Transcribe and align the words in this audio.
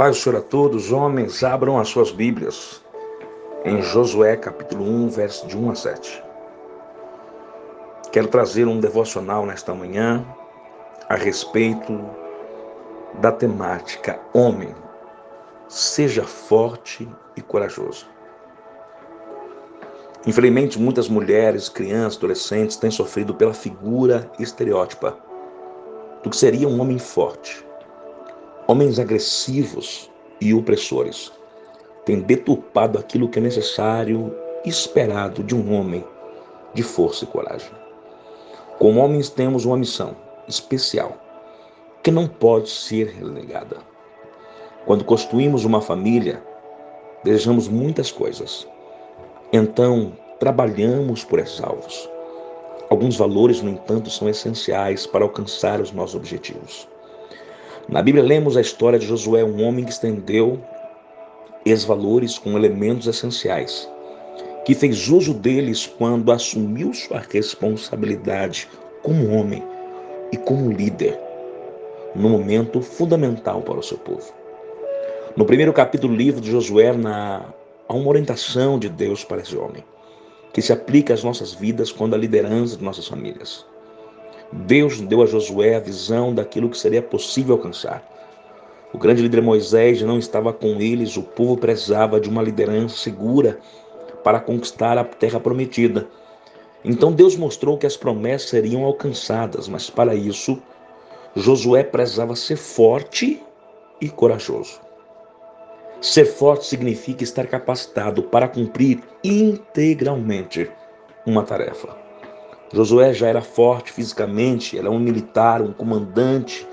paz 0.00 0.16
do 0.16 0.22
Senhor 0.22 0.38
a 0.38 0.40
todos, 0.40 0.92
homens, 0.92 1.44
abram 1.44 1.78
as 1.78 1.88
suas 1.88 2.10
Bíblias 2.10 2.82
em 3.66 3.82
Josué 3.82 4.34
capítulo 4.34 4.82
1, 4.82 5.10
verso 5.10 5.46
de 5.46 5.54
1 5.54 5.70
a 5.70 5.74
7. 5.74 6.24
Quero 8.10 8.28
trazer 8.28 8.66
um 8.66 8.80
devocional 8.80 9.44
nesta 9.44 9.74
manhã 9.74 10.24
a 11.06 11.16
respeito 11.16 12.00
da 13.20 13.30
temática 13.30 14.18
Homem, 14.32 14.74
seja 15.68 16.24
forte 16.24 17.06
e 17.36 17.42
corajoso. 17.42 18.06
Infelizmente, 20.26 20.80
muitas 20.80 21.10
mulheres, 21.10 21.68
crianças, 21.68 22.16
adolescentes 22.16 22.78
têm 22.78 22.90
sofrido 22.90 23.34
pela 23.34 23.52
figura 23.52 24.32
estereótipa 24.38 25.14
do 26.22 26.30
que 26.30 26.36
seria 26.38 26.66
um 26.66 26.80
homem 26.80 26.98
forte 26.98 27.68
Homens 28.70 29.00
agressivos 29.00 30.08
e 30.40 30.54
opressores 30.54 31.32
têm 32.04 32.20
deturpado 32.20 33.00
aquilo 33.00 33.28
que 33.28 33.40
é 33.40 33.42
necessário 33.42 34.32
e 34.64 34.68
esperado 34.68 35.42
de 35.42 35.56
um 35.56 35.74
homem 35.74 36.04
de 36.72 36.84
força 36.84 37.24
e 37.24 37.26
coragem. 37.26 37.72
Como 38.78 39.00
homens, 39.00 39.28
temos 39.28 39.64
uma 39.64 39.76
missão 39.76 40.14
especial 40.46 41.18
que 42.00 42.12
não 42.12 42.28
pode 42.28 42.70
ser 42.70 43.08
relegada. 43.08 43.78
Quando 44.86 45.04
construímos 45.04 45.64
uma 45.64 45.80
família, 45.80 46.40
desejamos 47.24 47.66
muitas 47.66 48.12
coisas. 48.12 48.68
Então, 49.52 50.12
trabalhamos 50.38 51.24
por 51.24 51.40
esses 51.40 51.60
alvos. 51.60 52.08
Alguns 52.88 53.16
valores, 53.16 53.62
no 53.62 53.70
entanto, 53.70 54.08
são 54.10 54.28
essenciais 54.28 55.08
para 55.08 55.24
alcançar 55.24 55.80
os 55.80 55.90
nossos 55.90 56.14
objetivos. 56.14 56.86
Na 57.90 58.00
Bíblia 58.00 58.22
lemos 58.22 58.56
a 58.56 58.60
história 58.60 59.00
de 59.00 59.06
Josué, 59.06 59.42
um 59.42 59.64
homem 59.64 59.84
que 59.84 59.90
estendeu 59.90 60.60
esses 61.66 61.84
valores 61.84 62.38
com 62.38 62.56
elementos 62.56 63.08
essenciais, 63.08 63.90
que 64.64 64.76
fez 64.76 65.08
uso 65.08 65.34
deles 65.34 65.88
quando 65.88 66.30
assumiu 66.30 66.94
sua 66.94 67.18
responsabilidade 67.18 68.68
como 69.02 69.30
homem 69.30 69.60
e 70.30 70.36
como 70.36 70.70
líder, 70.70 71.18
no 72.14 72.28
momento 72.28 72.80
fundamental 72.80 73.60
para 73.62 73.80
o 73.80 73.82
seu 73.82 73.98
povo. 73.98 74.32
No 75.36 75.44
primeiro 75.44 75.72
capítulo 75.72 76.12
do 76.12 76.16
livro 76.16 76.40
de 76.40 76.48
Josué, 76.48 76.92
na, 76.92 77.44
há 77.88 77.92
uma 77.92 78.08
orientação 78.08 78.78
de 78.78 78.88
Deus 78.88 79.24
para 79.24 79.42
esse 79.42 79.56
homem, 79.56 79.82
que 80.52 80.62
se 80.62 80.72
aplica 80.72 81.12
às 81.12 81.24
nossas 81.24 81.54
vidas 81.54 81.90
quando 81.90 82.14
a 82.14 82.18
liderança 82.18 82.76
de 82.76 82.84
nossas 82.84 83.08
famílias. 83.08 83.66
Deus 84.52 85.00
deu 85.00 85.22
a 85.22 85.26
Josué 85.26 85.76
a 85.76 85.80
visão 85.80 86.34
daquilo 86.34 86.68
que 86.68 86.78
seria 86.78 87.02
possível 87.02 87.54
alcançar. 87.54 88.02
O 88.92 88.98
grande 88.98 89.22
líder 89.22 89.40
Moisés 89.40 90.02
não 90.02 90.18
estava 90.18 90.52
com 90.52 90.80
eles, 90.80 91.16
o 91.16 91.22
povo 91.22 91.56
precisava 91.56 92.20
de 92.20 92.28
uma 92.28 92.42
liderança 92.42 92.96
segura 92.96 93.58
para 94.24 94.40
conquistar 94.40 94.98
a 94.98 95.04
terra 95.04 95.38
prometida. 95.38 96.08
Então 96.84 97.12
Deus 97.12 97.36
mostrou 97.36 97.78
que 97.78 97.86
as 97.86 97.96
promessas 97.96 98.48
seriam 98.48 98.84
alcançadas, 98.84 99.68
mas 99.68 99.88
para 99.88 100.14
isso 100.14 100.60
Josué 101.36 101.84
precisava 101.84 102.34
ser 102.34 102.56
forte 102.56 103.40
e 104.00 104.08
corajoso. 104.08 104.80
Ser 106.00 106.24
forte 106.24 106.66
significa 106.66 107.22
estar 107.22 107.46
capacitado 107.46 108.22
para 108.24 108.48
cumprir 108.48 109.00
integralmente 109.22 110.68
uma 111.26 111.44
tarefa. 111.44 111.99
Josué 112.72 113.12
já 113.12 113.26
era 113.26 113.42
forte 113.42 113.92
fisicamente, 113.92 114.78
era 114.78 114.90
um 114.90 114.98
militar, 114.98 115.60
um 115.60 115.72
comandante 115.72 116.66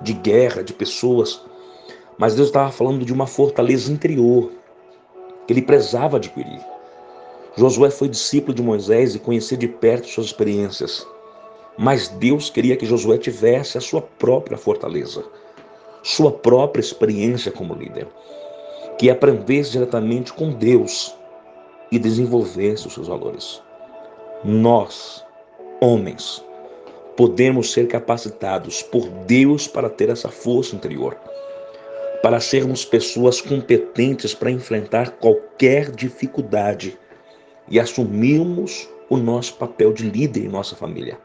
de 0.00 0.12
guerra, 0.12 0.64
de 0.64 0.72
pessoas, 0.72 1.40
mas 2.18 2.34
Deus 2.34 2.48
estava 2.48 2.72
falando 2.72 3.04
de 3.04 3.12
uma 3.12 3.26
fortaleza 3.26 3.92
interior 3.92 4.50
que 5.46 5.52
ele 5.52 5.62
prezava 5.62 6.16
adquirir. 6.16 6.60
Josué 7.56 7.88
foi 7.90 8.08
discípulo 8.08 8.52
de 8.52 8.62
Moisés 8.62 9.14
e 9.14 9.20
conhecia 9.20 9.56
de 9.56 9.68
perto 9.68 10.08
suas 10.08 10.26
experiências, 10.26 11.06
mas 11.78 12.08
Deus 12.08 12.50
queria 12.50 12.76
que 12.76 12.86
Josué 12.86 13.16
tivesse 13.16 13.78
a 13.78 13.80
sua 13.80 14.02
própria 14.02 14.58
fortaleza, 14.58 15.24
sua 16.02 16.32
própria 16.32 16.80
experiência 16.80 17.52
como 17.52 17.74
líder, 17.74 18.08
que 18.98 19.08
aprendesse 19.08 19.70
diretamente 19.70 20.32
com 20.32 20.50
Deus 20.50 21.14
e 21.92 21.98
desenvolvesse 21.98 22.88
os 22.88 22.94
seus 22.94 23.06
valores. 23.06 23.62
Nós 24.44 25.23
homens, 25.84 26.42
podemos 27.14 27.72
ser 27.72 27.86
capacitados 27.86 28.82
por 28.82 29.06
Deus 29.26 29.68
para 29.68 29.90
ter 29.90 30.08
essa 30.08 30.30
força 30.30 30.74
interior, 30.74 31.14
para 32.22 32.40
sermos 32.40 32.86
pessoas 32.86 33.40
competentes 33.40 34.32
para 34.32 34.50
enfrentar 34.50 35.10
qualquer 35.10 35.90
dificuldade 35.90 36.98
e 37.68 37.78
assumirmos 37.78 38.88
o 39.10 39.18
nosso 39.18 39.56
papel 39.56 39.92
de 39.92 40.08
líder 40.08 40.46
em 40.46 40.48
nossa 40.48 40.74
família. 40.74 41.18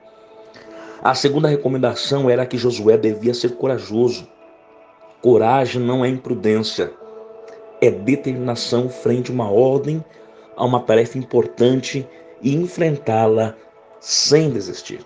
A 1.01 1.15
segunda 1.15 1.47
recomendação 1.47 2.29
era 2.29 2.45
que 2.45 2.57
Josué 2.57 2.97
devia 2.97 3.33
ser 3.33 3.55
corajoso. 3.55 4.27
Coragem 5.21 5.81
não 5.81 6.03
é 6.03 6.09
imprudência, 6.09 6.91
é 7.79 7.89
determinação 7.89 8.89
frente 8.89 9.31
a 9.31 9.33
uma 9.33 9.49
ordem, 9.49 10.03
a 10.57 10.65
uma 10.65 10.81
tarefa 10.81 11.17
importante 11.17 12.05
e 12.41 12.53
enfrentá-la 12.53 13.55
sem 13.99 14.49
desistir. 14.49 15.05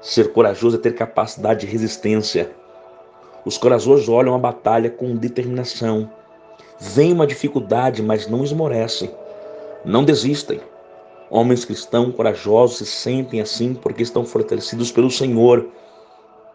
Ser 0.00 0.32
corajoso 0.32 0.76
é 0.76 0.80
ter 0.80 0.94
capacidade 0.94 1.60
de 1.60 1.66
resistência. 1.66 2.50
Os 3.44 3.58
corajosos 3.58 4.08
olham 4.08 4.34
a 4.34 4.38
batalha 4.38 4.90
com 4.90 5.14
determinação. 5.16 6.10
Vem 6.78 7.12
uma 7.12 7.26
dificuldade, 7.26 8.02
mas 8.02 8.26
não 8.26 8.42
esmorecem. 8.42 9.10
Não 9.84 10.04
desistem. 10.04 10.60
Homens 11.30 11.64
cristãos 11.64 12.14
corajosos 12.14 12.78
se 12.78 12.86
sentem 12.86 13.40
assim 13.40 13.74
porque 13.74 14.02
estão 14.02 14.24
fortalecidos 14.24 14.90
pelo 14.90 15.10
Senhor, 15.10 15.68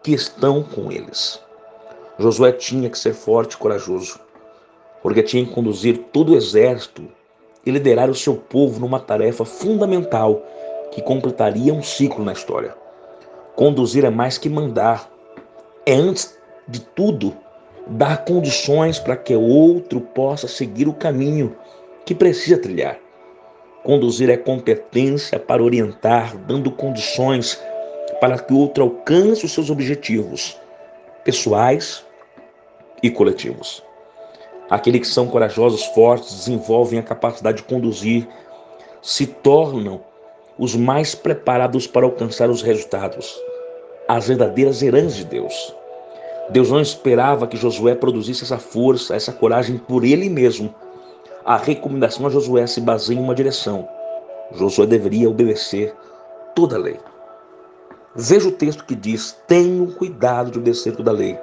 que 0.02 0.12
estão 0.12 0.62
com 0.62 0.92
eles. 0.92 1.40
Josué 2.18 2.52
tinha 2.52 2.90
que 2.90 2.98
ser 2.98 3.14
forte 3.14 3.54
e 3.54 3.56
corajoso, 3.56 4.18
porque 5.02 5.22
tinha 5.22 5.44
que 5.44 5.52
conduzir 5.52 5.98
todo 6.12 6.32
o 6.32 6.36
exército 6.36 7.06
e 7.64 7.70
liderar 7.70 8.10
o 8.10 8.14
seu 8.14 8.34
povo 8.34 8.80
numa 8.80 9.00
tarefa 9.00 9.44
fundamental 9.44 10.42
que 10.90 11.02
completaria 11.02 11.72
um 11.72 11.82
ciclo 11.82 12.24
na 12.24 12.32
história. 12.32 12.74
Conduzir 13.54 14.04
é 14.04 14.10
mais 14.10 14.38
que 14.38 14.48
mandar, 14.48 15.10
é 15.84 15.94
antes 15.94 16.36
de 16.68 16.80
tudo 16.80 17.36
dar 17.86 18.24
condições 18.24 18.98
para 18.98 19.16
que 19.16 19.34
outro 19.34 20.00
possa 20.00 20.48
seguir 20.48 20.88
o 20.88 20.94
caminho 20.94 21.56
que 22.04 22.14
precisa 22.14 22.58
trilhar. 22.58 22.98
Conduzir 23.82 24.28
é 24.28 24.36
competência 24.36 25.38
para 25.38 25.62
orientar, 25.62 26.36
dando 26.38 26.70
condições 26.72 27.62
para 28.20 28.38
que 28.38 28.52
o 28.52 28.58
outro 28.58 28.82
alcance 28.84 29.44
os 29.44 29.52
seus 29.52 29.70
objetivos 29.70 30.60
pessoais 31.24 32.04
e 33.02 33.10
coletivos. 33.10 33.82
Aqueles 34.68 35.02
que 35.02 35.06
são 35.06 35.28
corajosos, 35.28 35.84
fortes, 35.86 36.34
desenvolvem 36.34 36.98
a 36.98 37.02
capacidade 37.02 37.58
de 37.58 37.62
conduzir, 37.62 38.26
se 39.00 39.26
tornam 39.26 40.00
os 40.58 40.74
mais 40.74 41.14
preparados 41.14 41.86
para 41.86 42.06
alcançar 42.06 42.48
os 42.48 42.62
resultados, 42.62 43.38
as 44.08 44.28
verdadeiras 44.28 44.82
heranças 44.82 45.16
de 45.16 45.24
Deus. 45.24 45.74
Deus 46.50 46.70
não 46.70 46.80
esperava 46.80 47.46
que 47.46 47.56
Josué 47.56 47.94
produzisse 47.94 48.44
essa 48.44 48.58
força, 48.58 49.14
essa 49.14 49.32
coragem 49.32 49.76
por 49.76 50.04
ele 50.04 50.28
mesmo. 50.28 50.74
A 51.44 51.56
recomendação 51.56 52.26
a 52.26 52.30
Josué 52.30 52.66
se 52.66 52.80
baseia 52.80 53.18
em 53.18 53.22
uma 53.22 53.34
direção. 53.34 53.88
Josué 54.52 54.86
deveria 54.86 55.28
obedecer 55.28 55.94
toda 56.54 56.76
a 56.76 56.78
lei. 56.78 56.98
Veja 58.14 58.48
o 58.48 58.52
texto 58.52 58.84
que 58.84 58.94
diz: 58.94 59.36
Tenham 59.46 59.88
cuidado 59.88 60.52
de 60.52 60.58
obedecer 60.58 60.94
toda 60.96 61.10
a 61.10 61.14
lei. 61.14 61.38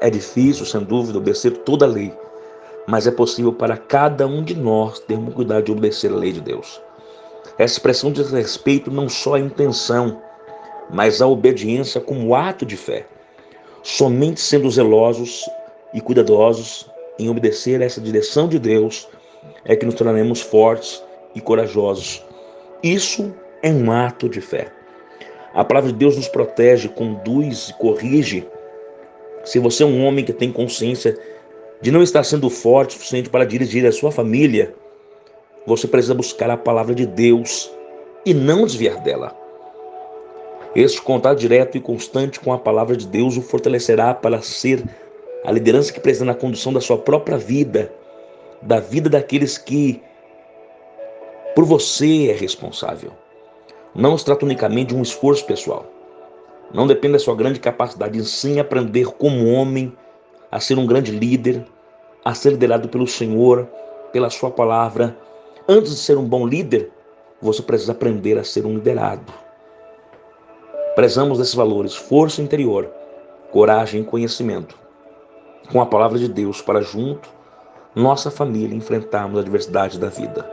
É 0.00 0.10
difícil, 0.10 0.66
sem 0.66 0.82
dúvida, 0.82 1.18
obedecer 1.18 1.50
toda 1.58 1.86
a 1.86 1.88
lei, 1.88 2.12
mas 2.86 3.06
é 3.06 3.10
possível 3.10 3.52
para 3.52 3.76
cada 3.76 4.26
um 4.26 4.44
de 4.44 4.54
nós 4.54 5.00
termos 5.00 5.34
cuidado 5.34 5.64
de 5.64 5.72
obedecer 5.72 6.12
a 6.12 6.16
lei 6.16 6.32
de 6.32 6.42
Deus. 6.42 6.80
Essa 7.58 7.74
expressão 7.74 8.12
diz 8.12 8.30
respeito 8.30 8.90
não 8.90 9.08
só 9.08 9.34
à 9.34 9.40
intenção, 9.40 10.20
mas 10.90 11.22
à 11.22 11.26
obediência 11.26 12.00
como 12.00 12.34
ato 12.34 12.66
de 12.66 12.76
fé. 12.76 13.06
Somente 13.82 14.40
sendo 14.40 14.70
zelosos 14.70 15.48
e 15.94 16.00
cuidadosos 16.00 16.90
em 17.18 17.30
obedecer 17.30 17.80
essa 17.80 18.00
direção 18.00 18.46
de 18.46 18.58
Deus 18.58 19.08
é 19.64 19.74
que 19.74 19.86
nos 19.86 19.94
tornaremos 19.94 20.40
fortes 20.40 21.02
e 21.34 21.40
corajosos. 21.40 22.24
Isso 22.82 23.34
é 23.62 23.70
um 23.70 23.90
ato 23.90 24.28
de 24.28 24.40
fé. 24.40 24.70
A 25.54 25.64
palavra 25.64 25.90
de 25.90 25.96
Deus 25.96 26.16
nos 26.16 26.28
protege, 26.28 26.88
conduz 26.88 27.70
e 27.70 27.74
corrige. 27.74 28.46
Se 29.44 29.58
você 29.58 29.82
é 29.82 29.86
um 29.86 30.04
homem 30.04 30.24
que 30.24 30.32
tem 30.32 30.52
consciência 30.52 31.16
de 31.80 31.90
não 31.90 32.02
estar 32.02 32.22
sendo 32.24 32.50
forte 32.50 32.90
o 32.90 32.92
suficiente 32.94 33.30
para 33.30 33.46
dirigir 33.46 33.86
a 33.86 33.92
sua 33.92 34.10
família, 34.10 34.74
você 35.66 35.88
precisa 35.88 36.14
buscar 36.14 36.48
a 36.50 36.56
palavra 36.56 36.94
de 36.94 37.04
Deus 37.04 37.70
e 38.24 38.32
não 38.32 38.64
desviar 38.64 39.00
dela. 39.02 39.36
Este 40.74 41.00
contato 41.00 41.38
direto 41.38 41.76
e 41.76 41.80
constante 41.80 42.38
com 42.38 42.52
a 42.52 42.58
palavra 42.58 42.96
de 42.96 43.06
Deus 43.06 43.36
o 43.36 43.42
fortalecerá 43.42 44.14
para 44.14 44.42
ser 44.42 44.84
a 45.44 45.50
liderança 45.50 45.92
que 45.92 46.00
precisa 46.00 46.24
na 46.24 46.34
condução 46.34 46.72
da 46.72 46.80
sua 46.80 46.98
própria 46.98 47.38
vida, 47.38 47.92
da 48.60 48.78
vida 48.78 49.08
daqueles 49.08 49.58
que 49.58 50.02
por 51.54 51.64
você 51.64 52.28
é 52.28 52.34
responsável. 52.34 53.12
Não 53.94 54.18
se 54.18 54.24
trata 54.26 54.44
unicamente 54.44 54.88
de 54.88 54.96
um 54.96 55.00
esforço 55.00 55.46
pessoal. 55.46 55.86
Não 56.74 56.86
depende 56.86 57.14
da 57.14 57.18
sua 57.18 57.34
grande 57.34 57.58
capacidade, 57.58 58.22
sim 58.24 58.60
aprender 58.60 59.06
como 59.06 59.46
homem 59.46 59.96
a 60.50 60.60
ser 60.60 60.78
um 60.78 60.86
grande 60.86 61.12
líder, 61.12 61.64
a 62.24 62.34
ser 62.34 62.50
liderado 62.50 62.88
pelo 62.88 63.06
Senhor, 63.06 63.66
pela 64.12 64.28
sua 64.28 64.50
palavra. 64.50 65.16
Antes 65.68 65.90
de 65.90 65.98
ser 65.98 66.16
um 66.16 66.24
bom 66.24 66.46
líder, 66.46 66.92
você 67.42 67.60
precisa 67.60 67.90
aprender 67.90 68.38
a 68.38 68.44
ser 68.44 68.64
um 68.64 68.74
liderado. 68.74 69.32
Prezamos 70.94 71.40
esses 71.40 71.54
valores: 71.54 71.96
força 71.96 72.40
interior, 72.40 72.88
coragem 73.50 74.02
e 74.02 74.04
conhecimento. 74.04 74.78
Com 75.72 75.80
a 75.80 75.86
palavra 75.86 76.20
de 76.20 76.28
Deus 76.28 76.62
para 76.62 76.80
junto, 76.80 77.28
nossa 77.96 78.30
família 78.30 78.76
enfrentarmos 78.76 79.38
a 79.38 79.40
adversidade 79.40 79.98
da 79.98 80.08
vida, 80.08 80.48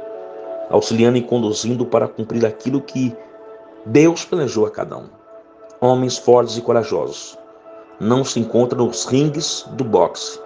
auxiliando 0.71 1.19
e 1.19 1.21
conduzindo 1.21 1.85
para 1.85 2.07
cumprir 2.07 2.43
aquilo 2.43 2.81
que 2.81 3.15
Deus 3.85 4.25
planejou 4.25 4.65
a 4.65 4.71
cada 4.71 4.97
um. 4.97 5.09
Homens 5.79 6.17
fortes 6.17 6.57
e 6.57 6.61
corajosos 6.61 7.37
não 7.99 8.23
se 8.23 8.39
encontram 8.39 8.87
nos 8.87 9.05
ringues 9.05 9.63
do 9.73 9.83
boxe 9.83 10.39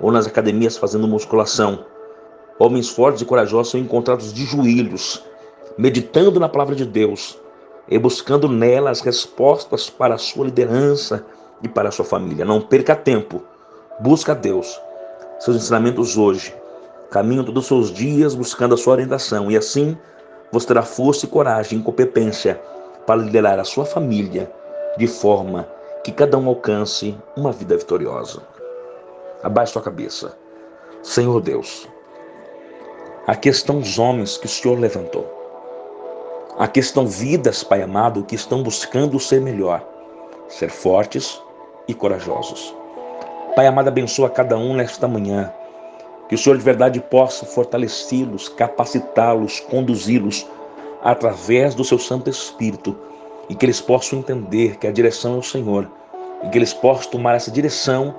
ou 0.00 0.12
nas 0.12 0.28
academias 0.28 0.76
fazendo 0.76 1.08
musculação. 1.08 1.84
Homens 2.58 2.88
fortes 2.88 3.22
e 3.22 3.24
corajosos 3.24 3.72
são 3.72 3.80
encontrados 3.80 4.32
de 4.32 4.44
joelhos, 4.44 5.22
meditando 5.76 6.38
na 6.38 6.48
palavra 6.48 6.74
de 6.74 6.84
Deus, 6.84 7.38
e 7.88 7.98
buscando 7.98 8.48
nela 8.48 8.90
as 8.90 9.00
respostas 9.00 9.90
para 9.90 10.14
a 10.14 10.18
sua 10.18 10.46
liderança 10.46 11.24
e 11.62 11.68
para 11.68 11.88
a 11.88 11.92
sua 11.92 12.04
família. 12.04 12.44
Não 12.44 12.60
perca 12.60 12.96
tempo. 12.96 13.42
Busca 14.00 14.32
a 14.32 14.34
Deus. 14.34 14.80
Seus 15.38 15.56
ensinamentos 15.56 16.16
hoje. 16.16 16.54
Caminho 17.10 17.44
todos 17.44 17.64
os 17.64 17.68
seus 17.68 17.92
dias 17.92 18.34
buscando 18.34 18.74
a 18.74 18.78
sua 18.78 18.94
orientação. 18.94 19.50
E 19.50 19.56
assim 19.56 19.96
você 20.50 20.68
terá 20.68 20.82
força 20.82 21.26
e 21.26 21.28
coragem 21.28 21.78
e 21.78 21.82
competência 21.82 22.60
para 23.06 23.20
liderar 23.20 23.58
a 23.58 23.64
sua 23.64 23.84
família 23.84 24.50
de 24.96 25.06
forma 25.06 25.68
que 26.02 26.12
cada 26.12 26.38
um 26.38 26.48
alcance 26.48 27.16
uma 27.36 27.52
vida 27.52 27.76
vitoriosa. 27.76 28.42
Abaixe 29.42 29.72
sua 29.72 29.82
cabeça. 29.82 30.36
Senhor 31.02 31.40
Deus, 31.40 31.88
aqui 33.26 33.48
estão 33.48 33.78
os 33.78 33.98
homens 33.98 34.36
que 34.36 34.46
o 34.46 34.48
Senhor 34.48 34.78
levantou. 34.78 35.26
Aqui 36.58 36.80
estão 36.80 37.06
vidas, 37.06 37.64
Pai 37.64 37.82
amado, 37.82 38.22
que 38.22 38.34
estão 38.34 38.62
buscando 38.62 39.18
ser 39.18 39.40
melhor, 39.40 39.84
ser 40.48 40.70
fortes 40.70 41.40
e 41.88 41.94
corajosos. 41.94 42.74
Pai 43.56 43.66
amado, 43.66 43.88
abençoa 43.88 44.30
cada 44.30 44.56
um 44.56 44.74
nesta 44.74 45.08
manhã. 45.08 45.52
Que 46.28 46.34
o 46.34 46.38
Senhor 46.38 46.56
de 46.56 46.64
verdade 46.64 47.00
possa 47.00 47.44
fortalecê-los, 47.44 48.48
capacitá-los, 48.48 49.60
conduzi-los 49.60 50.46
através 51.02 51.74
do 51.74 51.84
seu 51.84 51.98
Santo 51.98 52.30
Espírito 52.30 52.96
e 53.48 53.54
que 53.54 53.66
eles 53.66 53.80
possam 53.80 54.20
entender 54.20 54.76
que 54.76 54.86
a 54.86 54.92
direção 54.92 55.34
é 55.34 55.38
o 55.38 55.42
Senhor 55.42 55.90
e 56.42 56.48
que 56.48 56.58
eles 56.58 56.72
possam 56.72 57.10
tomar 57.12 57.34
essa 57.34 57.50
direção 57.50 58.14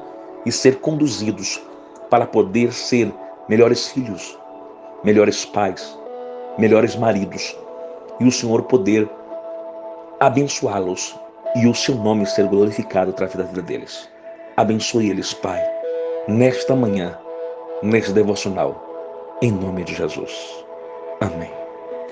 e 0.45 0.51
ser 0.51 0.79
conduzidos 0.79 1.61
para 2.09 2.25
poder 2.25 2.71
ser 2.71 3.11
melhores 3.49 3.87
filhos, 3.87 4.37
melhores 5.05 5.45
pais, 5.45 5.97
melhores 6.57 6.95
maridos 6.95 7.55
e 8.19 8.25
o 8.25 8.31
Senhor 8.31 8.63
poder 8.63 9.07
abençoá-los 10.19 11.15
e 11.55 11.67
o 11.67 11.75
seu 11.75 11.93
nome 11.93 12.25
ser 12.25 12.47
glorificado 12.47 13.11
através 13.11 13.37
da 13.37 13.43
vida 13.43 13.61
deles. 13.61 14.09
Abençoe 14.57 15.11
eles, 15.11 15.31
Pai, 15.33 15.61
nesta 16.27 16.75
manhã, 16.75 17.17
neste 17.83 18.11
devocional, 18.13 19.37
em 19.41 19.51
nome 19.51 19.83
de 19.83 19.93
Jesus. 19.93 20.65
Amém. 21.21 21.64